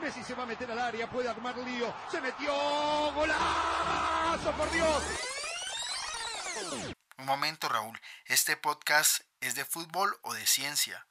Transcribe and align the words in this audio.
Messi 0.00 0.24
se 0.24 0.34
va 0.34 0.42
a 0.42 0.46
meter 0.46 0.68
al 0.72 0.78
área, 0.80 1.08
puede 1.08 1.28
armar 1.28 1.56
lío. 1.58 1.94
Se 2.10 2.20
metió. 2.20 2.52
¡Golazo, 3.14 4.50
por 4.58 4.68
Dios! 4.72 5.02
Un 7.16 7.26
momento, 7.26 7.68
Raúl. 7.68 7.96
¿Este 8.26 8.56
podcast 8.56 9.22
es 9.40 9.54
de 9.54 9.64
fútbol 9.64 10.16
o 10.22 10.34
de 10.34 10.44
ciencia? 10.46 11.06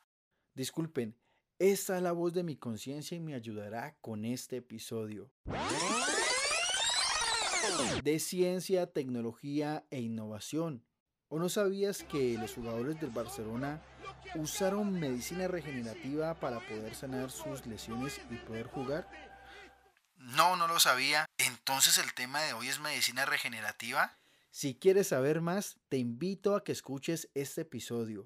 Disculpen, 0.54 1.18
esta 1.60 1.96
es 1.96 2.04
la 2.04 2.12
voz 2.12 2.34
de 2.34 2.44
mi 2.44 2.58
conciencia 2.58 3.16
y 3.16 3.22
me 3.22 3.36
ayudará 3.36 3.96
con 4.02 4.26
este 4.26 4.58
episodio. 4.58 5.32
De 8.04 8.20
ciencia, 8.20 8.92
tecnología 8.92 9.86
e 9.92 10.02
innovación. 10.02 10.86
¿O 11.30 11.40
no 11.40 11.48
sabías 11.48 12.04
que 12.04 12.38
los 12.38 12.54
jugadores 12.54 13.00
del 13.00 13.12
Barcelona 13.12 13.82
usaron 14.36 15.00
medicina 15.00 15.48
regenerativa 15.48 16.34
para 16.36 16.60
poder 16.60 16.96
sanar 16.96 17.32
sus 17.32 17.66
lesiones 17.66 18.20
y 18.30 18.36
poder 18.36 18.68
jugar? 18.68 19.08
No, 20.18 20.56
no 20.56 20.68
lo 20.68 20.80
sabía. 20.80 21.26
Entonces 21.38 21.98
el 21.98 22.14
tema 22.14 22.42
de 22.42 22.54
hoy 22.54 22.68
es 22.68 22.80
medicina 22.80 23.26
regenerativa. 23.26 24.18
Si 24.52 24.76
quieres 24.76 25.08
saber 25.08 25.42
más, 25.42 25.78
te 25.90 25.98
invito 25.98 26.56
a 26.56 26.64
que 26.64 26.72
escuches 26.72 27.30
este 27.34 27.62
episodio. 27.62 28.26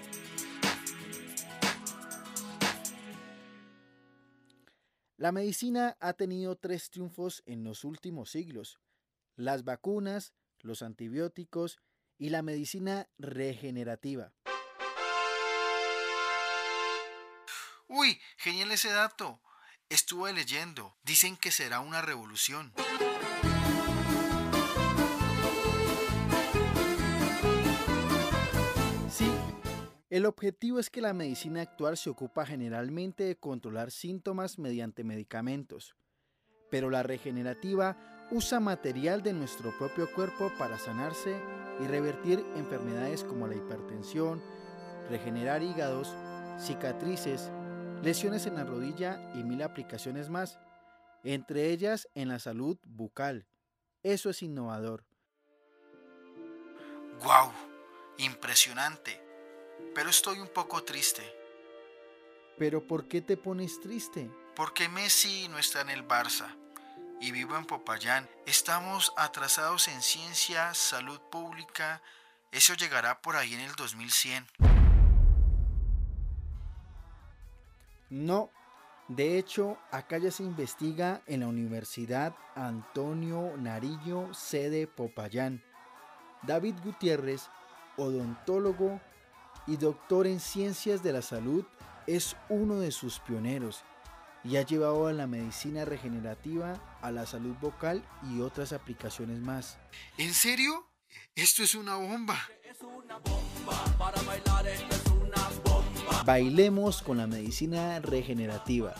La 5.21 5.31
medicina 5.31 5.97
ha 5.99 6.13
tenido 6.13 6.55
tres 6.55 6.89
triunfos 6.89 7.43
en 7.45 7.63
los 7.63 7.83
últimos 7.83 8.31
siglos. 8.31 8.79
Las 9.35 9.63
vacunas, 9.63 10.33
los 10.61 10.81
antibióticos 10.81 11.77
y 12.17 12.29
la 12.29 12.41
medicina 12.41 13.07
regenerativa. 13.19 14.33
Uy, 17.87 18.19
genial 18.37 18.71
ese 18.71 18.89
dato. 18.89 19.43
Estuve 19.89 20.33
leyendo. 20.33 20.97
Dicen 21.03 21.37
que 21.37 21.51
será 21.51 21.81
una 21.81 22.01
revolución. 22.01 22.73
El 30.11 30.25
objetivo 30.25 30.77
es 30.77 30.89
que 30.89 30.99
la 30.99 31.13
medicina 31.13 31.61
actual 31.61 31.95
se 31.95 32.09
ocupa 32.09 32.45
generalmente 32.45 33.23
de 33.23 33.37
controlar 33.37 33.91
síntomas 33.91 34.59
mediante 34.59 35.05
medicamentos, 35.05 35.95
pero 36.69 36.89
la 36.89 37.01
regenerativa 37.01 38.27
usa 38.29 38.59
material 38.59 39.23
de 39.23 39.31
nuestro 39.31 39.71
propio 39.77 40.13
cuerpo 40.13 40.51
para 40.59 40.77
sanarse 40.77 41.39
y 41.79 41.87
revertir 41.87 42.45
enfermedades 42.57 43.23
como 43.23 43.47
la 43.47 43.55
hipertensión, 43.55 44.43
regenerar 45.09 45.63
hígados, 45.63 46.13
cicatrices, 46.59 47.49
lesiones 48.03 48.45
en 48.47 48.55
la 48.55 48.65
rodilla 48.65 49.31
y 49.33 49.45
mil 49.45 49.61
aplicaciones 49.61 50.29
más, 50.29 50.59
entre 51.23 51.69
ellas 51.69 52.09
en 52.15 52.27
la 52.27 52.39
salud 52.39 52.77
bucal. 52.85 53.47
Eso 54.03 54.29
es 54.29 54.43
innovador. 54.43 55.05
¡Guau! 57.21 57.49
Impresionante. 58.17 59.30
Pero 59.93 60.09
estoy 60.09 60.39
un 60.39 60.47
poco 60.49 60.83
triste. 60.83 61.23
¿Pero 62.57 62.85
por 62.85 63.07
qué 63.07 63.21
te 63.21 63.37
pones 63.37 63.79
triste? 63.79 64.29
Porque 64.55 64.87
Messi 64.89 65.47
no 65.47 65.57
está 65.57 65.81
en 65.81 65.89
el 65.89 66.07
Barça 66.07 66.55
y 67.19 67.31
vivo 67.31 67.55
en 67.55 67.65
Popayán. 67.65 68.29
Estamos 68.45 69.13
atrasados 69.15 69.87
en 69.87 70.01
ciencia, 70.01 70.73
salud 70.73 71.19
pública. 71.31 72.01
Eso 72.51 72.73
llegará 72.73 73.21
por 73.21 73.35
ahí 73.35 73.53
en 73.53 73.61
el 73.61 73.73
2100. 73.75 74.47
No, 78.09 78.49
de 79.07 79.37
hecho, 79.37 79.77
acá 79.91 80.17
ya 80.17 80.31
se 80.31 80.43
investiga 80.43 81.21
en 81.27 81.41
la 81.41 81.47
Universidad 81.47 82.35
Antonio 82.55 83.55
Nariño, 83.57 84.33
sede 84.33 84.87
Popayán. 84.87 85.63
David 86.43 86.75
Gutiérrez, 86.83 87.49
odontólogo 87.97 88.99
y 89.67 89.77
doctor 89.77 90.27
en 90.27 90.39
ciencias 90.39 91.03
de 91.03 91.13
la 91.13 91.21
salud, 91.21 91.65
es 92.07 92.35
uno 92.49 92.79
de 92.79 92.91
sus 92.91 93.19
pioneros 93.19 93.83
y 94.43 94.57
ha 94.57 94.63
llevado 94.63 95.07
a 95.07 95.13
la 95.13 95.27
medicina 95.27 95.85
regenerativa 95.85 96.81
a 97.01 97.11
la 97.11 97.25
salud 97.25 97.55
vocal 97.61 98.03
y 98.31 98.41
otras 98.41 98.73
aplicaciones 98.73 99.39
más. 99.39 99.77
¿En 100.17 100.33
serio? 100.33 100.87
Esto 101.35 101.63
es 101.63 101.75
una 101.75 101.95
bomba. 101.95 102.39
Bailemos 106.25 107.01
con 107.01 107.17
la 107.17 107.27
medicina 107.27 107.99
regenerativa, 107.99 108.93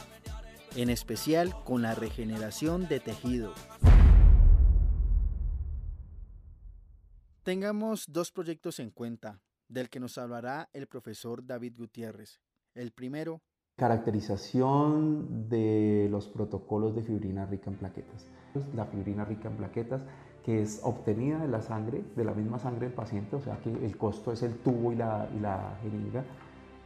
en 0.75 0.89
especial 0.89 1.55
con 1.63 1.81
la 1.81 1.95
regeneración 1.95 2.88
de 2.88 2.99
tejido. 2.99 3.53
Tengamos 7.43 8.05
dos 8.07 8.31
proyectos 8.31 8.79
en 8.79 8.91
cuenta, 8.91 9.39
del 9.71 9.89
que 9.89 9.99
nos 9.99 10.17
hablará 10.17 10.69
el 10.73 10.87
profesor 10.87 11.45
David 11.45 11.75
Gutiérrez. 11.77 12.39
El 12.75 12.91
primero, 12.91 13.41
caracterización 13.77 15.49
de 15.49 16.07
los 16.11 16.27
protocolos 16.27 16.95
de 16.95 17.03
fibrina 17.03 17.45
rica 17.45 17.69
en 17.69 17.77
plaquetas. 17.77 18.27
La 18.75 18.85
fibrina 18.85 19.25
rica 19.25 19.47
en 19.49 19.57
plaquetas 19.57 20.01
que 20.43 20.61
es 20.61 20.81
obtenida 20.83 21.39
de 21.39 21.47
la 21.47 21.61
sangre, 21.61 22.03
de 22.15 22.23
la 22.25 22.33
misma 22.33 22.59
sangre 22.59 22.87
del 22.87 22.93
paciente, 22.93 23.35
o 23.35 23.41
sea 23.41 23.59
que 23.61 23.69
el 23.69 23.97
costo 23.97 24.31
es 24.31 24.41
el 24.43 24.57
tubo 24.57 24.91
y 24.91 24.95
la, 24.95 25.29
y 25.35 25.39
la 25.39 25.77
jeringa, 25.81 26.23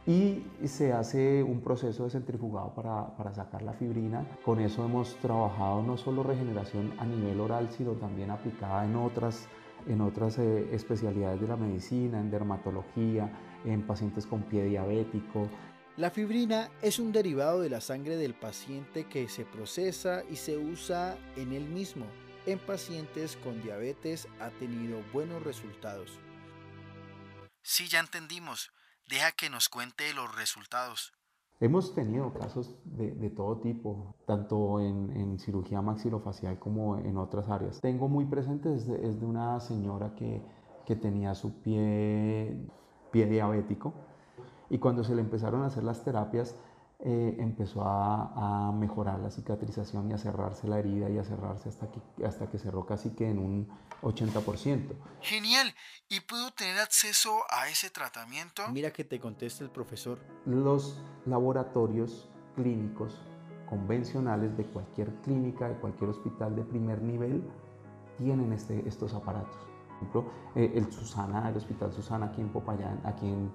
y 0.06 0.44
se 0.64 0.92
hace 0.92 1.42
un 1.42 1.62
proceso 1.62 2.04
de 2.04 2.10
centrifugado 2.10 2.74
para, 2.74 3.16
para, 3.16 3.34
sacar 3.34 3.62
la 3.62 3.72
fibrina. 3.72 4.24
Con 4.44 4.60
eso 4.60 4.84
hemos 4.84 5.16
trabajado 5.16 5.82
no 5.82 5.96
solo 5.96 6.22
regeneración 6.22 6.92
a 6.98 7.06
nivel 7.06 7.40
oral, 7.40 7.70
sino 7.70 7.92
también 7.92 8.30
aplicada 8.30 8.84
en 8.84 8.94
otras, 8.94 9.48
en 9.86 10.00
otras 10.00 10.38
eh, 10.38 10.68
especialidades 10.72 11.40
de 11.40 11.48
la 11.48 11.56
medicina, 11.56 12.20
en 12.20 12.30
dermatología, 12.30 13.30
en 13.64 13.86
pacientes 13.86 14.26
con 14.26 14.42
pie 14.42 14.64
diabético. 14.64 15.48
La 15.96 16.10
fibrina 16.10 16.70
es 16.82 16.98
un 16.98 17.12
derivado 17.12 17.60
de 17.60 17.70
la 17.70 17.80
sangre 17.80 18.16
del 18.16 18.34
paciente 18.34 19.08
que 19.08 19.28
se 19.28 19.44
procesa 19.44 20.22
y 20.30 20.36
se 20.36 20.58
usa 20.58 21.16
en 21.36 21.52
él 21.52 21.64
mismo. 21.64 22.06
En 22.44 22.58
pacientes 22.58 23.36
con 23.36 23.62
diabetes 23.62 24.28
ha 24.40 24.50
tenido 24.50 25.02
buenos 25.12 25.42
resultados. 25.42 26.18
Sí, 27.62 27.88
ya 27.88 28.00
entendimos. 28.00 28.70
Deja 29.08 29.32
que 29.32 29.50
nos 29.50 29.68
cuente 29.68 30.12
los 30.14 30.34
resultados. 30.34 31.15
Hemos 31.58 31.94
tenido 31.94 32.34
casos 32.34 32.76
de, 32.84 33.30
todo 33.30 33.56
tipo, 33.58 34.14
tanto 34.26 34.78
en, 34.80 35.10
en, 35.16 35.38
cirugía 35.38 35.80
maxilofacial 35.80 36.58
como 36.58 36.98
en 36.98 37.16
otras 37.16 37.48
áreas. 37.48 37.80
Tengo 37.80 38.08
muy 38.08 38.26
presente 38.26 38.74
es 38.74 38.86
de, 38.86 39.08
es 39.08 39.18
de 39.18 39.24
una 39.24 39.58
señora 39.60 40.14
que, 40.14 40.42
que 40.84 40.96
tenía 40.96 41.34
su 41.34 41.62
pie, 41.62 42.58
pie 43.10 43.26
diabético 43.26 43.94
y 44.68 44.78
cuando 44.78 45.02
se 45.02 45.14
le 45.14 45.22
empezaron 45.22 45.62
a 45.62 45.66
hacer 45.66 45.82
las 45.82 46.04
terapias 46.04 46.56
eh, 46.98 47.36
empezó 47.38 47.82
a, 47.82 48.68
a, 48.68 48.72
mejorar 48.72 49.20
la 49.20 49.30
cicatrización 49.30 50.10
y 50.10 50.14
a 50.14 50.18
cerrarse 50.18 50.66
la 50.66 50.78
herida 50.78 51.10
y 51.10 51.18
a 51.18 51.24
cerrarse 51.24 51.68
hasta 51.68 51.90
que, 51.90 52.24
hasta 52.24 52.48
que 52.48 52.58
cerró 52.58 52.86
casi 52.86 53.10
que 53.10 53.28
en 53.28 53.38
un 53.38 53.68
80%. 54.02 54.94
Genial. 55.20 55.74
¿Y 56.08 56.20
puedo 56.20 56.52
tener 56.52 56.78
acceso 56.78 57.42
a 57.50 57.68
ese 57.68 57.90
tratamiento? 57.90 58.62
Mira 58.72 58.92
que 58.92 59.02
te 59.02 59.18
contesta 59.18 59.64
el 59.64 59.70
profesor. 59.70 60.18
Los 60.44 61.02
laboratorios 61.24 62.28
clínicos 62.54 63.20
convencionales 63.68 64.56
de 64.56 64.64
cualquier 64.66 65.12
clínica, 65.22 65.68
de 65.68 65.74
cualquier 65.74 66.10
hospital 66.10 66.54
de 66.54 66.62
primer 66.62 67.02
nivel, 67.02 67.42
tienen 68.18 68.52
este, 68.52 68.88
estos 68.88 69.14
aparatos. 69.14 69.56
Por 69.56 69.96
ejemplo, 69.96 70.24
eh, 70.54 70.72
el 70.76 70.92
Susana, 70.92 71.48
el 71.48 71.56
Hospital 71.56 71.92
Susana 71.92 72.26
aquí 72.26 72.40
en 72.40 72.50
Popayán, 72.50 73.00
aquí 73.04 73.26
en, 73.26 73.50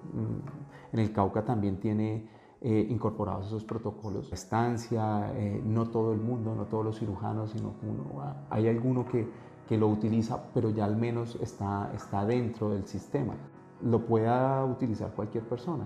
en 0.92 0.98
el 0.98 1.12
Cauca 1.12 1.44
también 1.44 1.80
tiene 1.80 2.28
eh, 2.64 2.86
incorporados 2.90 3.46
esos 3.46 3.64
protocolos. 3.64 4.32
Estancia, 4.32 5.32
eh, 5.34 5.60
no 5.64 5.88
todo 5.88 6.12
el 6.12 6.20
mundo, 6.20 6.54
no 6.54 6.66
todos 6.66 6.84
los 6.84 6.98
cirujanos, 6.98 7.50
sino 7.50 7.74
uno, 7.82 8.46
hay 8.50 8.68
alguno 8.68 9.04
que, 9.08 9.28
que, 9.72 9.78
lo 9.78 9.88
utiliza, 9.88 10.42
pero 10.52 10.70
ya 10.70 10.84
al 10.84 10.96
menos 10.96 11.36
está, 11.40 11.90
está 11.94 12.24
dentro 12.24 12.70
del 12.70 12.86
sistema. 12.86 13.34
Lo 13.82 14.04
pueda 14.04 14.64
utilizar 14.64 15.12
cualquier 15.12 15.44
persona, 15.44 15.84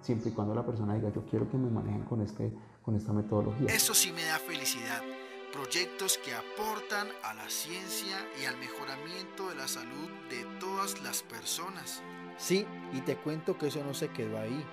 siempre 0.00 0.30
y 0.30 0.32
cuando 0.32 0.54
la 0.54 0.64
persona 0.64 0.94
diga 0.94 1.10
yo 1.10 1.24
quiero 1.24 1.48
que 1.48 1.56
me 1.56 1.70
manejen 1.70 2.02
con, 2.02 2.20
este, 2.20 2.52
con 2.82 2.96
esta 2.96 3.12
metodología. 3.12 3.68
Eso 3.68 3.94
sí 3.94 4.12
me 4.12 4.24
da 4.24 4.38
felicidad 4.38 5.02
proyectos 5.52 6.18
que 6.18 6.34
aportan 6.34 7.08
a 7.22 7.32
la 7.34 7.48
ciencia 7.48 8.16
y 8.40 8.44
al 8.44 8.58
mejoramiento 8.58 9.48
de 9.48 9.54
la 9.54 9.66
salud 9.66 10.08
de 10.28 10.44
todas 10.60 11.02
las 11.02 11.22
personas. 11.22 12.02
Sí, 12.36 12.66
y 12.92 13.00
te 13.00 13.16
cuento 13.16 13.56
que 13.56 13.68
eso 13.68 13.82
no 13.82 13.94
se 13.94 14.08
quedó 14.08 14.38
ahí. 14.38 14.64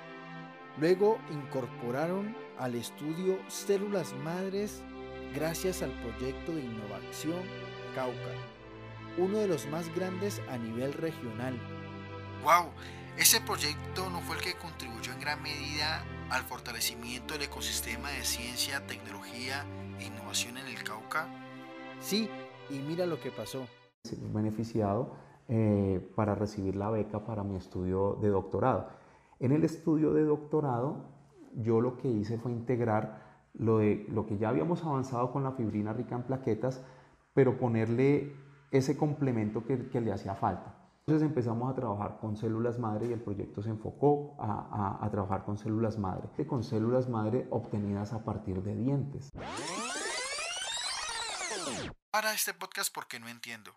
Luego 0.77 1.17
incorporaron 1.31 2.35
al 2.59 2.75
estudio 2.75 3.37
células 3.47 4.13
madres 4.23 4.83
gracias 5.33 5.81
al 5.81 5.91
proyecto 5.91 6.53
de 6.53 6.61
innovación 6.61 7.41
Cauca, 7.95 8.13
uno 9.17 9.37
de 9.37 9.47
los 9.47 9.67
más 9.67 9.93
grandes 9.95 10.41
a 10.49 10.57
nivel 10.57 10.93
regional. 10.93 11.57
¡Wow! 12.43 12.71
Ese 13.17 13.39
proyecto 13.41 14.09
no 14.09 14.19
fue 14.19 14.35
el 14.35 14.41
que 14.41 14.53
contribuyó 14.55 15.13
en 15.13 15.19
gran 15.19 15.41
medida 15.41 16.03
al 16.29 16.43
fortalecimiento 16.43 17.33
del 17.33 17.43
ecosistema 17.43 18.09
de 18.09 18.23
ciencia, 18.23 18.85
tecnología 18.87 19.65
e 19.99 20.05
innovación 20.05 20.57
en 20.57 20.67
el 20.67 20.83
Cauca. 20.83 21.27
Sí, 21.99 22.29
y 22.69 22.79
mira 22.79 23.05
lo 23.05 23.19
que 23.19 23.31
pasó. 23.31 23.67
Beneficiado 24.33 25.15
eh, 25.47 26.05
para 26.15 26.35
recibir 26.35 26.75
la 26.75 26.89
beca 26.89 27.25
para 27.25 27.43
mi 27.43 27.55
estudio 27.55 28.17
de 28.21 28.29
doctorado. 28.29 28.89
En 29.39 29.51
el 29.51 29.63
estudio 29.63 30.13
de 30.13 30.23
doctorado, 30.23 31.05
yo 31.55 31.81
lo 31.81 31.97
que 31.97 32.09
hice 32.09 32.37
fue 32.37 32.51
integrar 32.51 33.23
lo, 33.53 33.77
de, 33.77 34.05
lo 34.09 34.25
que 34.25 34.37
ya 34.37 34.49
habíamos 34.49 34.83
avanzado 34.83 35.31
con 35.31 35.43
la 35.43 35.53
fibrina 35.53 35.93
rica 35.93 36.15
en 36.15 36.23
plaquetas, 36.23 36.83
pero 37.33 37.57
ponerle 37.57 38.35
ese 38.77 38.97
complemento 38.97 39.65
que, 39.65 39.89
que 39.89 40.01
le 40.01 40.11
hacía 40.11 40.35
falta. 40.35 40.75
Entonces 41.07 41.27
empezamos 41.27 41.71
a 41.71 41.75
trabajar 41.75 42.17
con 42.19 42.35
células 42.35 42.79
madre 42.79 43.07
y 43.07 43.13
el 43.13 43.21
proyecto 43.21 43.61
se 43.61 43.69
enfocó 43.69 44.35
a, 44.39 44.97
a, 45.01 45.05
a, 45.05 45.11
trabajar 45.11 45.45
con 45.45 45.55
células 45.55 45.99
madre, 45.99 46.27
con 46.47 46.63
células 46.63 47.07
madre 47.07 47.47
obtenidas 47.51 48.11
a 48.11 48.23
partir 48.23 48.63
de 48.63 48.75
dientes. 48.75 49.31
Para 52.09 52.33
este 52.33 52.55
podcast 52.55 52.91
porque 52.91 53.19
no 53.19 53.27
entiendo. 53.27 53.71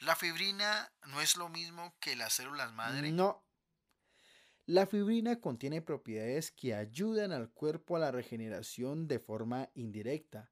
¿La 0.00 0.16
fibrina 0.16 0.90
no 1.08 1.20
es 1.20 1.36
lo 1.36 1.50
mismo 1.50 1.92
que 2.00 2.16
las 2.16 2.32
células 2.32 2.72
madre? 2.72 3.12
No. 3.12 3.44
La 4.64 4.86
fibrina 4.86 5.40
contiene 5.40 5.82
propiedades 5.82 6.50
que 6.50 6.74
ayudan 6.74 7.32
al 7.32 7.50
cuerpo 7.50 7.96
a 7.96 7.98
la 7.98 8.10
regeneración 8.10 9.06
de 9.06 9.18
forma 9.18 9.68
indirecta. 9.74 10.50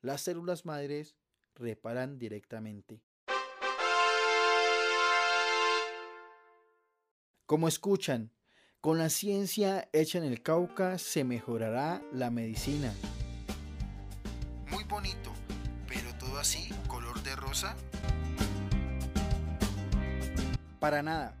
Las 0.00 0.22
células 0.22 0.66
madres 0.66 1.16
reparan 1.54 2.18
directamente. 2.18 3.02
Como 7.48 7.66
escuchan, 7.66 8.30
con 8.82 8.98
la 8.98 9.08
ciencia 9.08 9.88
hecha 9.94 10.18
en 10.18 10.24
el 10.24 10.42
Cauca 10.42 10.98
se 10.98 11.24
mejorará 11.24 12.02
la 12.12 12.30
medicina. 12.30 12.92
Muy 14.70 14.84
bonito, 14.84 15.32
pero 15.88 16.12
todo 16.18 16.38
así, 16.38 16.68
color 16.88 17.22
de 17.22 17.34
rosa. 17.36 17.74
Para 20.78 21.02
nada. 21.02 21.38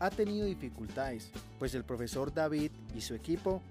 Ha 0.00 0.10
tenido 0.10 0.44
dificultades, 0.44 1.30
pues 1.60 1.72
el 1.76 1.84
profesor 1.84 2.34
David 2.34 2.72
y 2.92 3.02
su 3.02 3.14
equipo 3.14 3.62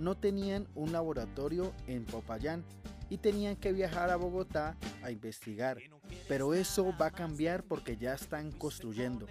no 0.00 0.16
tenían 0.16 0.66
un 0.74 0.90
laboratorio 0.90 1.72
en 1.86 2.04
Popayán 2.04 2.64
y 3.10 3.18
tenían 3.18 3.54
que 3.54 3.72
viajar 3.72 4.10
a 4.10 4.16
Bogotá 4.16 4.76
a 5.04 5.12
investigar. 5.12 5.78
Pero 6.26 6.52
eso 6.52 6.92
va 7.00 7.06
a 7.06 7.12
cambiar 7.12 7.62
porque 7.62 7.96
ya 7.96 8.14
están 8.14 8.50
construyendo. 8.50 9.28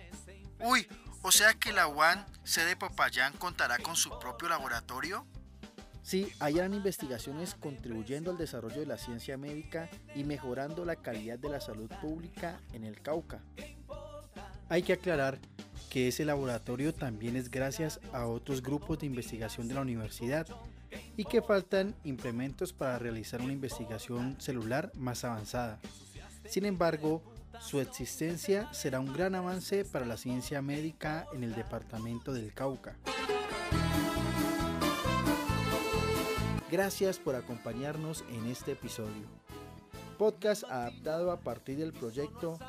Uy, 0.63 0.87
o 1.21 1.31
sea 1.31 1.53
que 1.53 1.73
la 1.73 1.87
UAN, 1.87 2.25
sede 2.43 2.75
Popayán, 2.75 3.33
contará 3.33 3.77
con 3.79 3.95
su 3.95 4.17
propio 4.19 4.49
laboratorio. 4.49 5.25
Sí, 6.03 6.31
harán 6.39 6.73
investigaciones 6.73 7.53
contribuyendo 7.55 8.31
al 8.31 8.37
desarrollo 8.37 8.79
de 8.79 8.85
la 8.85 8.97
ciencia 8.97 9.37
médica 9.37 9.89
y 10.15 10.23
mejorando 10.23 10.85
la 10.85 10.95
calidad 10.95 11.37
de 11.37 11.49
la 11.49 11.59
salud 11.59 11.89
pública 12.01 12.61
en 12.71 12.85
el 12.85 13.01
Cauca. 13.01 13.41
Hay 14.69 14.83
que 14.83 14.93
aclarar 14.93 15.37
que 15.89 16.07
ese 16.07 16.23
laboratorio 16.25 16.93
también 16.93 17.35
es 17.35 17.49
gracias 17.49 17.99
a 18.13 18.25
otros 18.25 18.61
grupos 18.61 18.99
de 18.99 19.05
investigación 19.05 19.67
de 19.67 19.73
la 19.73 19.81
universidad 19.81 20.47
y 21.17 21.25
que 21.25 21.41
faltan 21.41 21.95
implementos 22.03 22.73
para 22.73 22.99
realizar 22.99 23.41
una 23.41 23.53
investigación 23.53 24.39
celular 24.39 24.91
más 24.95 25.23
avanzada. 25.23 25.79
Sin 26.47 26.65
embargo, 26.65 27.21
su 27.59 27.79
existencia 27.79 28.71
será 28.73 28.99
un 28.99 29.13
gran 29.13 29.35
avance 29.35 29.85
para 29.85 30.05
la 30.05 30.17
ciencia 30.17 30.61
médica 30.61 31.27
en 31.33 31.43
el 31.43 31.55
departamento 31.55 32.33
del 32.33 32.53
Cauca. 32.53 32.95
Gracias 36.69 37.19
por 37.19 37.35
acompañarnos 37.35 38.25
en 38.29 38.45
este 38.47 38.73
episodio. 38.73 39.25
Podcast 40.17 40.63
adaptado 40.65 41.31
a 41.31 41.39
partir 41.39 41.77
del 41.77 41.93
proyecto 41.93 42.59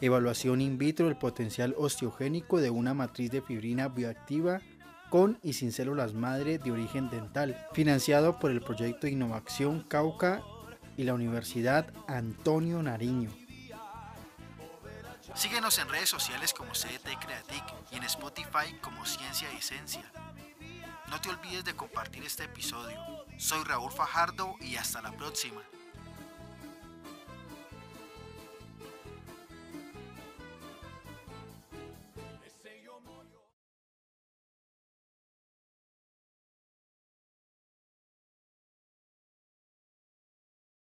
Evaluación 0.00 0.60
in 0.60 0.76
vitro 0.76 1.06
del 1.06 1.16
potencial 1.16 1.74
osteogénico 1.78 2.60
de 2.60 2.70
una 2.70 2.94
matriz 2.94 3.30
de 3.30 3.40
fibrina 3.40 3.88
bioactiva 3.88 4.60
con 5.08 5.38
y 5.42 5.52
sin 5.52 5.72
células 5.72 6.14
madre 6.14 6.58
de 6.58 6.72
origen 6.72 7.08
dental, 7.08 7.56
financiado 7.72 8.38
por 8.38 8.50
el 8.50 8.60
proyecto 8.60 9.06
Innovación 9.06 9.84
Cauca 9.86 10.42
y 10.96 11.04
la 11.04 11.14
Universidad 11.14 11.86
Antonio 12.08 12.82
Nariño. 12.82 13.30
Síguenos 15.34 15.78
en 15.80 15.88
redes 15.88 16.08
sociales 16.08 16.54
como 16.54 16.72
CDT 16.72 17.18
Creatic 17.20 17.64
y 17.90 17.96
en 17.96 18.04
Spotify 18.04 18.78
como 18.80 19.04
Ciencia 19.04 19.52
y 19.52 19.56
Esencia. 19.56 20.10
No 21.08 21.20
te 21.20 21.28
olvides 21.28 21.64
de 21.64 21.74
compartir 21.74 22.22
este 22.22 22.44
episodio. 22.44 22.98
Soy 23.36 23.64
Raúl 23.64 23.90
Fajardo 23.90 24.54
y 24.60 24.76
hasta 24.76 25.02
la 25.02 25.10
próxima. 25.10 25.60